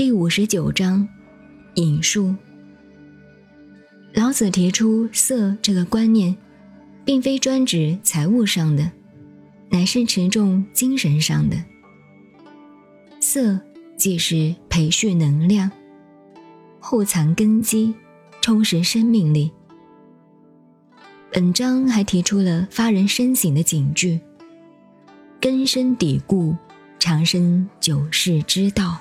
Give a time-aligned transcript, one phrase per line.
[0.00, 1.06] 第五十九章，
[1.74, 2.34] 引述。
[4.14, 6.34] 老子提出“色”这个观念，
[7.04, 8.90] 并非专指财务上的，
[9.68, 11.62] 乃是持重精神上的。
[13.20, 13.60] 色
[13.94, 15.70] 既是培蓄能量，
[16.80, 17.94] 护藏根基，
[18.40, 19.52] 充实生命力。
[21.30, 24.18] 本章还提出了发人深省的警句：
[25.38, 26.56] 根深蒂固，
[26.98, 28.98] 长生久世之道。